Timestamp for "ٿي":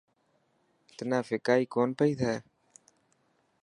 2.19-2.33